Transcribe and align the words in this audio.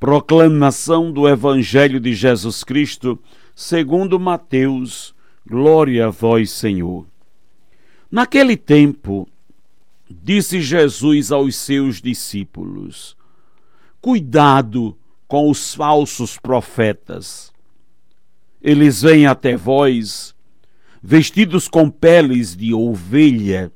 Proclamação 0.00 1.12
do 1.12 1.28
Evangelho 1.28 2.00
de 2.00 2.14
Jesus 2.14 2.64
Cristo, 2.64 3.18
segundo 3.54 4.18
Mateus. 4.18 5.14
Glória 5.46 6.06
a 6.06 6.10
vós, 6.10 6.50
Senhor. 6.52 7.06
Naquele 8.10 8.56
tempo, 8.56 9.28
disse 10.08 10.62
Jesus 10.62 11.30
aos 11.30 11.54
seus 11.54 12.00
discípulos: 12.00 13.14
Cuidado 14.00 14.96
com 15.28 15.50
os 15.50 15.74
falsos 15.74 16.38
profetas. 16.38 17.52
Eles 18.62 19.02
vêm 19.02 19.26
até 19.26 19.54
vós, 19.54 20.34
vestidos 21.02 21.68
com 21.68 21.90
peles 21.90 22.56
de 22.56 22.72
ovelha, 22.72 23.70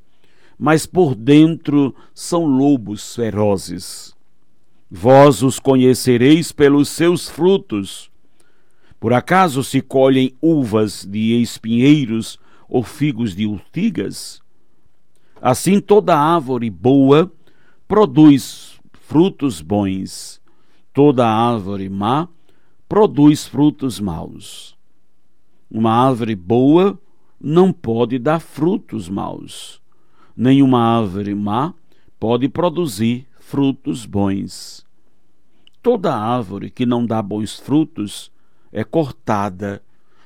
mas 0.57 0.87
por 0.87 1.13
dentro 1.13 1.95
são 2.15 2.45
lobos 2.45 3.13
ferozes. 3.13 4.14
Vós 4.97 5.43
os 5.43 5.59
conhecereis 5.59 6.53
pelos 6.53 6.87
seus 6.87 7.29
frutos. 7.29 8.09
Por 8.99 9.11
acaso 9.11 9.63
se 9.63 9.81
colhem 9.81 10.33
uvas 10.41 11.05
de 11.05 11.41
espinheiros 11.41 12.39
ou 12.69 12.81
figos 12.81 13.35
de 13.35 13.45
urtigas? 13.45 14.41
Assim 15.41 15.81
toda 15.81 16.17
árvore 16.17 16.69
boa 16.69 17.29
produz 17.87 18.79
frutos 18.93 19.59
bons, 19.59 20.41
toda 20.93 21.27
árvore 21.27 21.89
má 21.89 22.29
produz 22.87 23.45
frutos 23.45 23.99
maus. 23.99 24.77
Uma 25.69 25.91
árvore 25.91 26.35
boa 26.35 26.97
não 27.39 27.73
pode 27.73 28.17
dar 28.17 28.39
frutos 28.39 29.09
maus 29.09 29.83
nenhuma 30.35 30.79
árvore 30.81 31.33
má 31.33 31.73
pode 32.19 32.49
produzir 32.49 33.25
frutos 33.39 34.05
bons. 34.05 34.84
Toda 35.85 36.15
árvore 36.15 36.71
que 36.71 36.83
não 36.83 37.05
dá 37.05 37.21
bons 37.21 37.59
frutos 37.59 38.31
é 38.71 38.83
cortada 38.83 39.83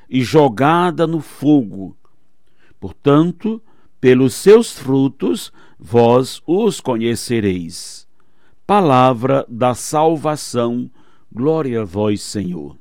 e 0.10 0.24
jogada 0.24 1.06
no 1.06 1.20
fogo. 1.20 1.98
Portanto, 2.80 3.62
pelos 4.00 4.36
seus 4.36 4.80
frutos 4.80 5.52
vós 5.78 6.42
os 6.48 6.80
conhecereis. 6.80 8.08
Palavra 8.66 9.46
da 9.50 9.76
salvação, 9.76 10.90
glória 11.30 11.82
a 11.82 11.84
vós, 11.84 12.22
Senhor. 12.22 12.79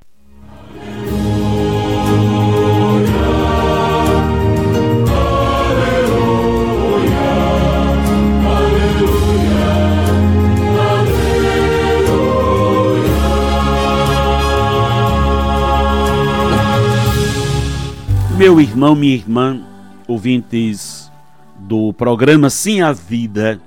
Meu 18.48 18.62
irmão, 18.62 18.94
minha 18.94 19.14
irmã, 19.14 19.60
ouvintes 20.06 21.12
do 21.58 21.92
programa 21.92 22.48
Sim 22.48 22.80
a 22.80 22.94
Vida, 22.94 23.60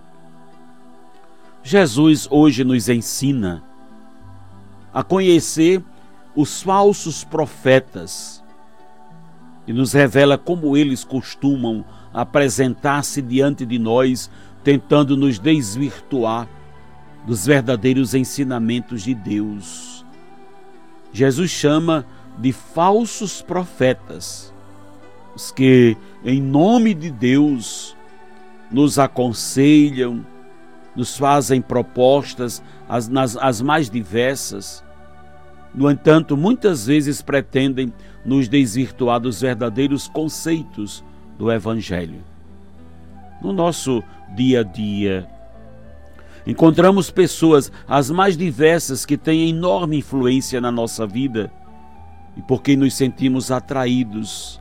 Jesus 1.62 2.28
hoje 2.32 2.64
nos 2.64 2.90
ensina 2.90 3.64
a 4.92 5.04
conhecer 5.04 5.84
os 6.36 6.64
falsos 6.64 7.24
profetas 7.24 8.44
e 9.68 9.72
nos 9.72 9.94
revela 9.94 10.36
como 10.36 10.76
eles 10.76 11.04
costumam 11.04 11.86
apresentar-se 12.12 13.22
diante 13.22 13.68
de 13.68 13.78
nós, 13.78 14.32
tentando 14.64 15.16
nos 15.16 15.38
desvirtuar 15.38 16.50
dos 17.28 17.46
verdadeiros 17.46 18.16
ensinamentos 18.16 19.04
de 19.04 19.14
Deus. 19.14 20.04
Jesus 21.14 21.52
chama 21.52 22.04
de 22.40 22.52
falsos 22.52 23.44
profetas 23.44 24.51
os 25.36 25.52
que, 25.52 25.98
em 26.24 26.42
nome 26.42 26.94
de 26.94 27.10
Deus, 27.10 27.96
nos 28.72 29.00
aconselham, 29.00 30.26
nos 30.96 31.18
fazem 31.18 31.62
propostas 31.62 32.62
as, 32.88 33.08
nas, 33.08 33.38
as 33.38 33.62
mais 33.62 33.90
diversas. 33.90 34.84
No 35.74 35.90
entanto, 35.90 36.36
muitas 36.36 36.86
vezes 36.86 37.22
pretendem 37.22 37.94
nos 38.26 38.48
desvirtuar 38.48 39.20
dos 39.20 39.42
verdadeiros 39.42 40.08
conceitos 40.08 41.04
do 41.38 41.52
Evangelho. 41.52 42.22
No 43.42 43.52
nosso 43.52 44.04
dia 44.36 44.60
a 44.60 44.64
dia, 44.64 45.28
encontramos 46.46 47.10
pessoas 47.10 47.72
as 47.88 48.12
mais 48.12 48.38
diversas 48.38 49.06
que 49.06 49.18
têm 49.18 49.50
enorme 49.50 49.98
influência 49.98 50.62
na 50.62 50.72
nossa 50.72 51.08
vida 51.08 51.52
e 52.38 52.42
por 52.42 52.62
quem 52.62 52.78
nos 52.78 52.94
sentimos 52.94 53.50
atraídos 53.50 54.61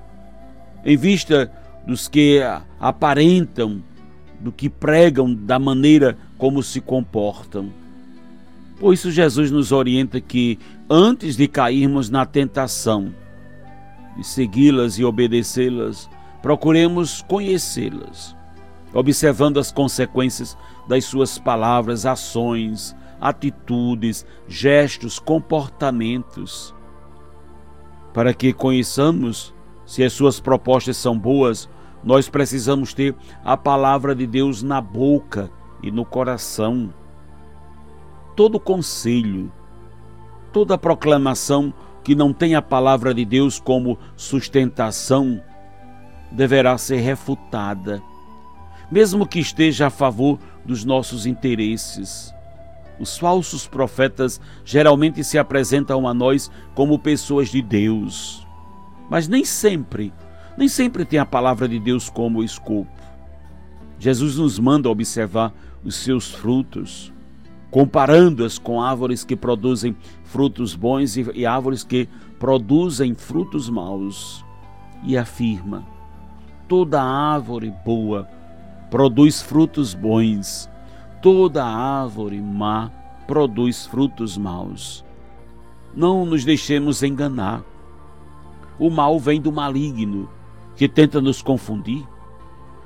em 0.84 0.96
vista 0.96 1.50
dos 1.86 2.08
que 2.08 2.40
aparentam, 2.78 3.82
do 4.38 4.50
que 4.50 4.68
pregam, 4.68 5.34
da 5.34 5.58
maneira 5.58 6.16
como 6.38 6.62
se 6.62 6.80
comportam. 6.80 7.70
Por 8.78 8.94
isso, 8.94 9.10
Jesus 9.10 9.50
nos 9.50 9.72
orienta 9.72 10.20
que, 10.20 10.58
antes 10.88 11.36
de 11.36 11.46
cairmos 11.46 12.08
na 12.08 12.24
tentação 12.24 13.12
de 14.16 14.24
segui-las 14.24 14.98
e 14.98 15.04
obedecê-las, 15.04 16.08
procuremos 16.40 17.22
conhecê-las, 17.22 18.34
observando 18.94 19.58
as 19.58 19.70
consequências 19.70 20.56
das 20.88 21.04
suas 21.04 21.38
palavras, 21.38 22.06
ações, 22.06 22.96
atitudes, 23.20 24.24
gestos, 24.48 25.18
comportamentos, 25.18 26.74
para 28.14 28.32
que 28.32 28.52
conheçamos 28.52 29.54
se 29.90 30.04
as 30.04 30.12
suas 30.12 30.38
propostas 30.38 30.96
são 30.96 31.18
boas, 31.18 31.68
nós 32.04 32.28
precisamos 32.28 32.94
ter 32.94 33.12
a 33.44 33.56
palavra 33.56 34.14
de 34.14 34.24
Deus 34.24 34.62
na 34.62 34.80
boca 34.80 35.50
e 35.82 35.90
no 35.90 36.04
coração. 36.04 36.94
Todo 38.36 38.60
conselho, 38.60 39.50
toda 40.52 40.78
proclamação 40.78 41.74
que 42.04 42.14
não 42.14 42.32
tem 42.32 42.54
a 42.54 42.62
palavra 42.62 43.12
de 43.12 43.24
Deus 43.24 43.58
como 43.58 43.98
sustentação 44.14 45.42
deverá 46.30 46.78
ser 46.78 46.98
refutada, 46.98 48.00
mesmo 48.92 49.26
que 49.26 49.40
esteja 49.40 49.88
a 49.88 49.90
favor 49.90 50.38
dos 50.64 50.84
nossos 50.84 51.26
interesses. 51.26 52.32
Os 53.00 53.18
falsos 53.18 53.66
profetas 53.66 54.40
geralmente 54.64 55.24
se 55.24 55.36
apresentam 55.36 56.06
a 56.06 56.14
nós 56.14 56.48
como 56.76 56.96
pessoas 56.96 57.48
de 57.48 57.60
Deus 57.60 58.39
mas 59.10 59.26
nem 59.26 59.44
sempre, 59.44 60.14
nem 60.56 60.68
sempre 60.68 61.04
tem 61.04 61.18
a 61.18 61.26
palavra 61.26 61.68
de 61.68 61.80
Deus 61.80 62.08
como 62.08 62.44
escopo. 62.44 62.88
Jesus 63.98 64.36
nos 64.36 64.58
manda 64.58 64.88
observar 64.88 65.52
os 65.84 65.96
seus 65.96 66.30
frutos, 66.30 67.12
comparando-as 67.70 68.58
com 68.58 68.80
árvores 68.80 69.24
que 69.24 69.36
produzem 69.36 69.94
frutos 70.24 70.74
bons 70.74 71.16
e, 71.16 71.30
e 71.34 71.44
árvores 71.44 71.84
que 71.84 72.08
produzem 72.38 73.14
frutos 73.14 73.68
maus, 73.68 74.44
e 75.02 75.18
afirma: 75.18 75.84
toda 76.68 77.02
árvore 77.02 77.74
boa 77.84 78.28
produz 78.90 79.42
frutos 79.42 79.94
bons, 79.94 80.70
toda 81.20 81.64
árvore 81.64 82.40
má 82.40 82.90
produz 83.26 83.86
frutos 83.86 84.36
maus. 84.36 85.04
Não 85.94 86.24
nos 86.24 86.44
deixemos 86.44 87.02
enganar. 87.02 87.62
O 88.80 88.88
mal 88.88 89.20
vem 89.20 89.38
do 89.40 89.52
maligno, 89.52 90.26
que 90.74 90.88
tenta 90.88 91.20
nos 91.20 91.42
confundir. 91.42 92.02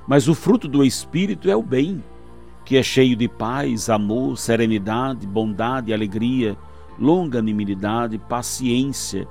Mas 0.08 0.26
o 0.26 0.35
fruto 0.35 0.67
do 0.67 0.85
Espírito 0.85 1.49
é 1.49 1.55
o 1.55 1.62
bem, 1.62 2.02
que 2.64 2.76
é 2.76 2.82
cheio 2.82 3.14
de 3.14 3.29
paz, 3.29 3.88
amor, 3.88 4.37
serenidade, 4.37 5.25
bondade, 5.25 5.94
alegria, 5.94 6.58
longanimidade, 6.99 8.19
paciência. 8.19 9.29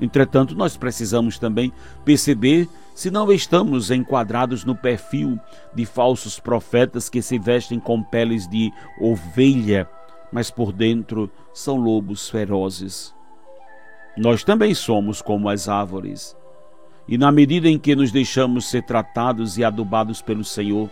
Entretanto, 0.00 0.54
nós 0.54 0.78
precisamos 0.78 1.38
também 1.38 1.70
perceber 2.06 2.66
se 2.94 3.10
não 3.10 3.30
estamos 3.30 3.90
enquadrados 3.90 4.64
no 4.64 4.74
perfil 4.74 5.38
de 5.74 5.84
falsos 5.84 6.40
profetas 6.40 7.10
que 7.10 7.20
se 7.20 7.38
vestem 7.38 7.78
com 7.78 8.02
peles 8.02 8.48
de 8.48 8.72
ovelha, 8.98 9.86
mas 10.32 10.50
por 10.50 10.72
dentro 10.72 11.30
são 11.52 11.76
lobos 11.76 12.30
ferozes. 12.30 13.14
Nós 14.16 14.42
também 14.44 14.74
somos 14.74 15.22
como 15.22 15.48
as 15.48 15.68
árvores. 15.68 16.36
E 17.06 17.16
na 17.16 17.32
medida 17.32 17.68
em 17.68 17.78
que 17.78 17.94
nos 17.94 18.12
deixamos 18.12 18.68
ser 18.68 18.82
tratados 18.82 19.58
e 19.58 19.64
adubados 19.64 20.20
pelo 20.22 20.44
Senhor, 20.44 20.90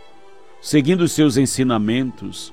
seguindo 0.61 1.07
seus 1.09 1.37
ensinamentos, 1.37 2.53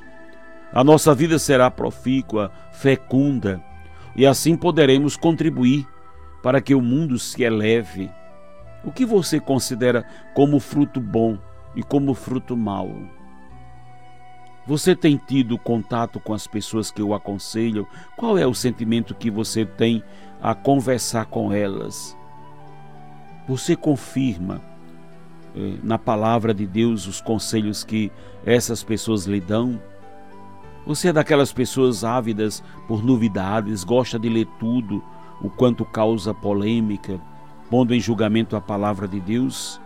a 0.71 0.83
nossa 0.83 1.15
vida 1.15 1.39
será 1.39 1.71
profícua, 1.71 2.51
fecunda, 2.73 3.63
e 4.15 4.25
assim 4.25 4.55
poderemos 4.55 5.15
contribuir 5.15 5.87
para 6.43 6.61
que 6.61 6.75
o 6.75 6.81
mundo 6.81 7.17
se 7.17 7.43
eleve. 7.43 8.11
O 8.83 8.91
que 8.91 9.05
você 9.05 9.39
considera 9.39 10.05
como 10.33 10.59
fruto 10.59 10.99
bom 10.99 11.37
e 11.75 11.81
como 11.81 12.13
fruto 12.13 12.55
mau? 12.55 12.95
Você 14.67 14.95
tem 14.95 15.15
tido 15.15 15.59
contato 15.59 16.19
com 16.19 16.33
as 16.33 16.47
pessoas 16.47 16.89
que 16.89 17.01
o 17.01 17.13
aconselham? 17.13 17.85
Qual 18.17 18.35
é 18.35 18.47
o 18.47 18.53
sentimento 18.55 19.13
que 19.13 19.29
você 19.29 19.63
tem 19.63 20.03
a 20.41 20.55
conversar 20.55 21.25
com 21.25 21.53
elas? 21.53 22.17
Você 23.47 23.75
confirma 23.75 24.59
eh, 25.55 25.75
na 25.83 25.99
palavra 25.99 26.51
de 26.51 26.65
Deus 26.65 27.05
os 27.05 27.21
conselhos 27.21 27.83
que 27.83 28.11
essas 28.43 28.83
pessoas 28.83 29.25
lhe 29.25 29.39
dão? 29.39 29.79
Você 30.87 31.09
é 31.09 31.13
daquelas 31.13 31.53
pessoas 31.53 32.03
ávidas 32.03 32.63
por 32.87 33.03
novidades, 33.03 33.83
gosta 33.83 34.17
de 34.17 34.29
ler 34.29 34.47
tudo, 34.59 35.03
o 35.41 35.49
quanto 35.49 35.85
causa 35.85 36.33
polêmica, 36.33 37.21
pondo 37.69 37.93
em 37.93 37.99
julgamento 37.99 38.55
a 38.55 38.61
palavra 38.61 39.07
de 39.07 39.19
Deus? 39.19 39.79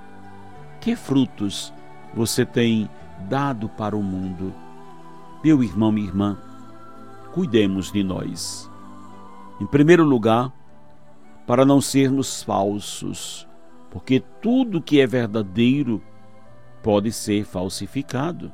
Que 0.80 0.96
frutos 0.96 1.74
você 2.14 2.46
tem 2.46 2.90
dado 3.28 3.68
para 3.68 3.96
o 3.96 4.02
mundo? 4.02 4.54
Meu 5.42 5.64
irmão, 5.64 5.90
minha 5.90 6.08
irmã, 6.08 6.38
cuidemos 7.32 7.94
de 7.94 8.04
nós. 8.04 8.70
Em 9.62 9.66
primeiro 9.66 10.04
lugar, 10.04 10.52
para 11.48 11.66
não 11.66 11.80
sermos 11.80 12.44
falsos, 12.44 13.48
porque 13.90 14.22
tudo 14.42 14.82
que 14.82 15.00
é 15.00 15.08
verdadeiro 15.08 16.04
pode 16.84 17.14
ser 17.14 17.46
falsificado. 17.46 18.52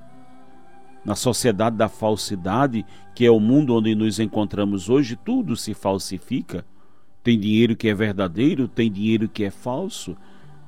Na 1.04 1.16
sociedade 1.16 1.76
da 1.76 1.90
falsidade, 1.90 2.86
que 3.16 3.26
é 3.26 3.32
o 3.32 3.40
mundo 3.40 3.76
onde 3.76 3.96
nos 3.96 4.20
encontramos 4.20 4.88
hoje, 4.88 5.16
tudo 5.16 5.56
se 5.56 5.74
falsifica. 5.74 6.64
Tem 7.24 7.40
dinheiro 7.40 7.76
que 7.76 7.90
é 7.90 7.96
verdadeiro, 7.96 8.68
tem 8.68 8.92
dinheiro 8.92 9.28
que 9.28 9.44
é 9.44 9.50
falso. 9.50 10.16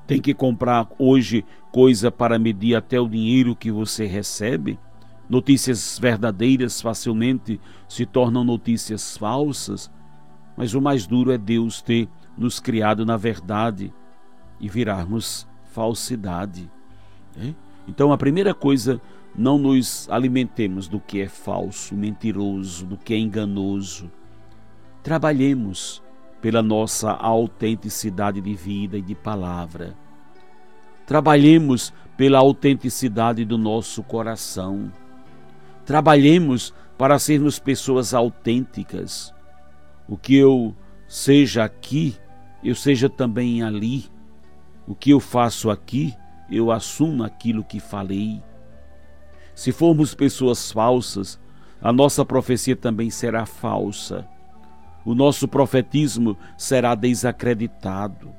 Tem 0.08 0.20
que 0.20 0.34
comprar 0.34 0.88
hoje 0.98 1.46
coisa 1.72 2.12
para 2.12 2.40
medir 2.40 2.76
até 2.76 3.00
o 3.00 3.08
dinheiro 3.08 3.56
que 3.56 3.72
você 3.72 4.08
recebe. 4.08 4.80
Notícias 5.30 6.00
verdadeiras 6.00 6.82
facilmente 6.82 7.60
se 7.88 8.06
tornam 8.06 8.44
notícias 8.44 9.18
falsas, 9.18 9.92
mas 10.56 10.74
o 10.74 10.82
mais 10.82 11.06
duro 11.06 11.32
é 11.32 11.38
Deus 11.38 11.82
ter 11.82 12.08
nos 12.38 12.60
criado 12.60 13.06
na 13.06 13.18
verdade 13.18 13.94
e 14.60 14.70
virarmos 14.70 15.48
falsidade. 15.72 16.70
Né? 17.36 17.54
Então, 17.88 18.12
a 18.12 18.18
primeira 18.18 18.54
coisa, 18.54 19.02
não 19.36 19.58
nos 19.58 20.10
alimentemos 20.10 20.88
do 20.88 21.00
que 21.00 21.22
é 21.22 21.28
falso, 21.28 21.94
mentiroso, 21.94 22.86
do 22.86 22.98
que 22.98 23.14
é 23.14 23.18
enganoso. 23.18 24.12
Trabalhemos 25.04 26.02
pela 26.42 26.64
nossa 26.64 27.12
autenticidade 27.12 28.42
de 28.42 28.54
vida 28.54 28.98
e 28.98 29.02
de 29.02 29.14
palavra. 29.14 29.96
Trabalhemos 31.06 31.94
pela 32.18 32.40
autenticidade 32.40 33.46
do 33.46 33.58
nosso 33.58 34.02
coração. 34.04 34.92
Trabalhemos 35.88 36.74
para 36.98 37.18
sermos 37.18 37.60
pessoas 37.60 38.14
autênticas. 38.14 39.34
O 40.06 40.18
que 40.18 40.36
eu 40.36 40.76
seja 41.08 41.64
aqui, 41.64 42.18
eu 42.62 42.76
seja 42.76 43.10
também 43.10 43.64
ali. 43.64 44.04
O 44.86 44.94
que 44.94 45.12
eu 45.12 45.22
faço 45.22 45.70
aqui, 45.70 46.14
eu 46.52 46.74
assumo 46.74 47.24
aquilo 47.24 47.64
que 47.64 47.80
falei. 47.80 48.44
Se 49.56 49.72
formos 49.72 50.14
pessoas 50.14 50.74
falsas, 50.74 51.40
a 51.82 51.94
nossa 51.94 52.26
profecia 52.26 52.76
também 52.76 53.10
será 53.10 53.46
falsa. 53.46 54.28
O 55.06 55.16
nosso 55.16 55.48
profetismo 55.48 56.38
será 56.58 56.96
desacreditado. 56.96 58.30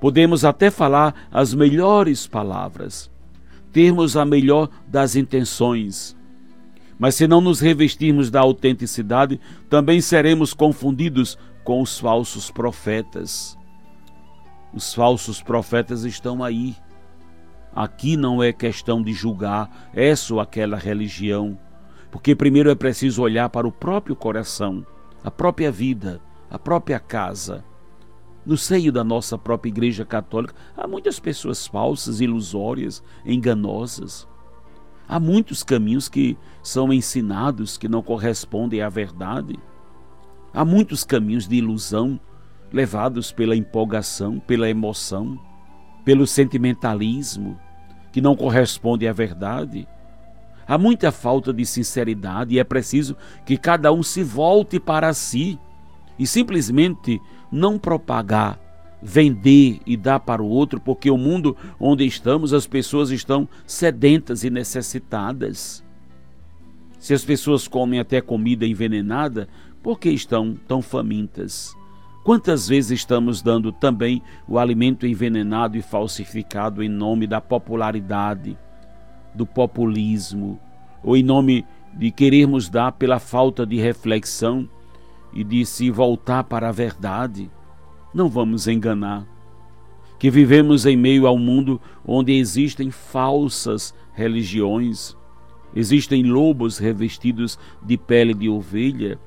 Podemos 0.00 0.42
até 0.42 0.70
falar 0.70 1.28
as 1.30 1.52
melhores 1.52 2.26
palavras, 2.26 3.10
termos 3.70 4.16
a 4.16 4.24
melhor 4.24 4.70
das 4.88 5.16
intenções, 5.16 6.16
mas 7.02 7.16
se 7.16 7.26
não 7.26 7.40
nos 7.40 7.58
revestirmos 7.58 8.30
da 8.30 8.38
autenticidade, 8.38 9.40
também 9.68 10.00
seremos 10.00 10.54
confundidos 10.54 11.36
com 11.64 11.82
os 11.82 11.98
falsos 11.98 12.48
profetas. 12.48 13.58
Os 14.72 14.94
falsos 14.94 15.42
profetas 15.42 16.04
estão 16.04 16.44
aí. 16.44 16.76
Aqui 17.74 18.16
não 18.16 18.40
é 18.40 18.52
questão 18.52 19.02
de 19.02 19.12
julgar 19.12 19.90
essa 19.92 20.32
ou 20.32 20.38
aquela 20.38 20.76
religião, 20.76 21.58
porque 22.08 22.36
primeiro 22.36 22.70
é 22.70 22.74
preciso 22.76 23.20
olhar 23.20 23.48
para 23.48 23.66
o 23.66 23.72
próprio 23.72 24.14
coração, 24.14 24.86
a 25.24 25.30
própria 25.30 25.72
vida, 25.72 26.20
a 26.48 26.56
própria 26.56 27.00
casa. 27.00 27.64
No 28.46 28.56
seio 28.56 28.92
da 28.92 29.02
nossa 29.02 29.36
própria 29.36 29.70
Igreja 29.70 30.04
Católica, 30.04 30.54
há 30.76 30.86
muitas 30.86 31.18
pessoas 31.18 31.66
falsas, 31.66 32.20
ilusórias, 32.20 33.02
enganosas. 33.26 34.30
Há 35.08 35.20
muitos 35.20 35.62
caminhos 35.62 36.08
que 36.08 36.36
são 36.62 36.92
ensinados 36.92 37.76
que 37.76 37.88
não 37.88 38.02
correspondem 38.02 38.80
à 38.80 38.88
verdade. 38.88 39.58
Há 40.54 40.64
muitos 40.64 41.04
caminhos 41.04 41.48
de 41.48 41.56
ilusão 41.56 42.20
levados 42.72 43.32
pela 43.32 43.56
empolgação, 43.56 44.38
pela 44.40 44.68
emoção, 44.68 45.38
pelo 46.04 46.26
sentimentalismo, 46.26 47.58
que 48.12 48.20
não 48.20 48.34
corresponde 48.34 49.06
à 49.06 49.12
verdade. 49.12 49.86
Há 50.66 50.78
muita 50.78 51.10
falta 51.10 51.52
de 51.52 51.66
sinceridade 51.66 52.54
e 52.54 52.58
é 52.58 52.64
preciso 52.64 53.16
que 53.44 53.56
cada 53.56 53.92
um 53.92 54.02
se 54.02 54.22
volte 54.22 54.78
para 54.78 55.12
si 55.12 55.58
e 56.18 56.26
simplesmente 56.26 57.20
não 57.50 57.78
propagar 57.78 58.58
vender 59.02 59.80
e 59.84 59.96
dar 59.96 60.20
para 60.20 60.42
o 60.42 60.48
outro, 60.48 60.80
porque 60.80 61.10
o 61.10 61.18
mundo 61.18 61.56
onde 61.80 62.06
estamos, 62.06 62.54
as 62.54 62.66
pessoas 62.66 63.10
estão 63.10 63.48
sedentas 63.66 64.44
e 64.44 64.50
necessitadas. 64.50 65.84
Se 66.98 67.12
as 67.12 67.24
pessoas 67.24 67.66
comem 67.66 67.98
até 67.98 68.20
comida 68.20 68.64
envenenada, 68.64 69.48
por 69.82 69.98
que 69.98 70.08
estão 70.10 70.54
tão 70.68 70.80
famintas? 70.80 71.74
Quantas 72.22 72.68
vezes 72.68 73.00
estamos 73.00 73.42
dando 73.42 73.72
também 73.72 74.22
o 74.46 74.56
alimento 74.56 75.04
envenenado 75.04 75.76
e 75.76 75.82
falsificado 75.82 76.80
em 76.80 76.88
nome 76.88 77.26
da 77.26 77.40
popularidade, 77.40 78.56
do 79.34 79.44
populismo, 79.44 80.60
ou 81.02 81.16
em 81.16 81.24
nome 81.24 81.66
de 81.92 82.12
querermos 82.12 82.68
dar 82.68 82.92
pela 82.92 83.18
falta 83.18 83.66
de 83.66 83.76
reflexão 83.76 84.68
e 85.32 85.42
de 85.42 85.66
se 85.66 85.90
voltar 85.90 86.44
para 86.44 86.68
a 86.68 86.72
verdade? 86.72 87.50
Não 88.12 88.28
vamos 88.28 88.66
enganar. 88.66 89.26
Que 90.18 90.30
vivemos 90.30 90.86
em 90.86 90.96
meio 90.96 91.26
a 91.26 91.32
um 91.32 91.38
mundo 91.38 91.80
onde 92.06 92.32
existem 92.32 92.90
falsas 92.90 93.94
religiões, 94.12 95.16
existem 95.74 96.22
lobos 96.22 96.78
revestidos 96.78 97.58
de 97.82 97.96
pele 97.96 98.34
de 98.34 98.48
ovelha, 98.48 99.18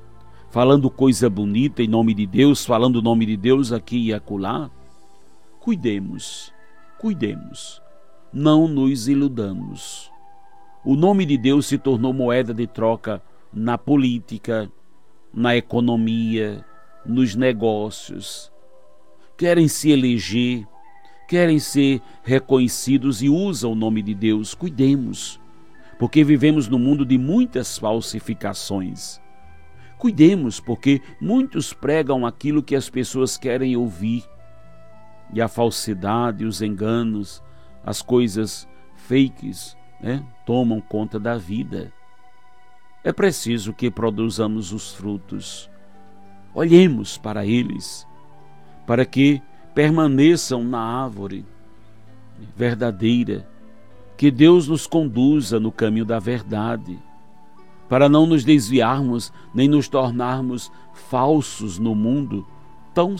falando 0.48 0.88
coisa 0.88 1.28
bonita 1.28 1.82
em 1.82 1.88
nome 1.88 2.14
de 2.14 2.26
Deus, 2.26 2.64
falando 2.64 2.96
o 2.96 3.02
nome 3.02 3.26
de 3.26 3.36
Deus 3.36 3.72
aqui 3.72 4.06
e 4.06 4.14
acolá. 4.14 4.70
Cuidemos, 5.60 6.52
cuidemos, 6.98 7.82
não 8.32 8.66
nos 8.66 9.08
iludamos. 9.08 10.10
O 10.84 10.94
nome 10.94 11.26
de 11.26 11.36
Deus 11.36 11.66
se 11.66 11.76
tornou 11.76 12.12
moeda 12.12 12.54
de 12.54 12.66
troca 12.66 13.20
na 13.52 13.76
política, 13.76 14.70
na 15.34 15.56
economia, 15.56 16.64
nos 17.04 17.34
negócios 17.34 18.50
querem 19.36 19.68
se 19.68 19.90
eleger, 19.90 20.66
querem 21.28 21.58
ser 21.58 22.00
reconhecidos 22.22 23.22
e 23.22 23.28
usam 23.28 23.72
o 23.72 23.76
nome 23.76 24.02
de 24.02 24.14
Deus. 24.14 24.54
Cuidemos, 24.54 25.40
porque 25.98 26.24
vivemos 26.24 26.68
num 26.68 26.78
mundo 26.78 27.04
de 27.04 27.18
muitas 27.18 27.78
falsificações. 27.78 29.20
Cuidemos, 29.98 30.60
porque 30.60 31.00
muitos 31.20 31.72
pregam 31.72 32.26
aquilo 32.26 32.62
que 32.62 32.76
as 32.76 32.88
pessoas 32.88 33.36
querem 33.36 33.76
ouvir. 33.76 34.24
E 35.32 35.40
a 35.40 35.48
falsidade, 35.48 36.44
os 36.44 36.62
enganos, 36.62 37.42
as 37.84 38.02
coisas 38.02 38.68
fakes 38.94 39.76
né, 40.00 40.24
tomam 40.44 40.80
conta 40.80 41.18
da 41.18 41.36
vida. 41.36 41.92
É 43.02 43.12
preciso 43.12 43.72
que 43.72 43.90
produzamos 43.90 44.72
os 44.72 44.92
frutos. 44.92 45.70
Olhemos 46.54 47.18
para 47.18 47.46
eles 47.46 48.06
para 48.86 49.04
que 49.04 49.42
permaneçam 49.74 50.64
na 50.64 50.80
árvore 50.80 51.44
verdadeira, 52.56 53.46
que 54.16 54.30
Deus 54.30 54.68
nos 54.68 54.86
conduza 54.86 55.60
no 55.60 55.70
caminho 55.70 56.04
da 56.04 56.18
verdade, 56.18 56.98
para 57.88 58.08
não 58.08 58.26
nos 58.26 58.44
desviarmos 58.44 59.32
nem 59.54 59.68
nos 59.68 59.88
tornarmos 59.88 60.72
falsos 60.94 61.78
no 61.78 61.94
mundo, 61.94 62.46
tão, 62.94 63.16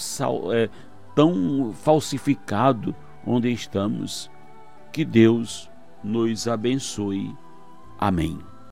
é, 0.53 0.69
tão 1.15 1.73
falsificado 1.75 2.95
onde 3.27 3.51
estamos. 3.51 4.31
Que 4.93 5.05
Deus 5.05 5.71
nos 6.03 6.49
abençoe. 6.49 7.37
Amém. 7.99 8.39